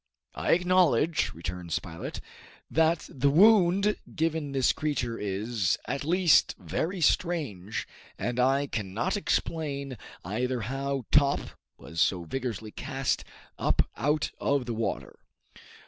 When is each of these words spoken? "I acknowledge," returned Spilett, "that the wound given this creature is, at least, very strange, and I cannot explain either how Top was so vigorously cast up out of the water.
"I 0.33 0.53
acknowledge," 0.53 1.31
returned 1.31 1.71
Spilett, 1.73 2.21
"that 2.71 3.07
the 3.07 3.29
wound 3.29 3.97
given 4.15 4.51
this 4.51 4.73
creature 4.73 5.19
is, 5.19 5.77
at 5.87 6.03
least, 6.03 6.55
very 6.57 7.01
strange, 7.01 7.87
and 8.17 8.39
I 8.39 8.65
cannot 8.65 9.15
explain 9.15 9.99
either 10.25 10.61
how 10.61 11.05
Top 11.11 11.51
was 11.77 12.01
so 12.01 12.23
vigorously 12.23 12.71
cast 12.71 13.23
up 13.59 13.83
out 13.95 14.31
of 14.39 14.65
the 14.65 14.73
water. 14.73 15.19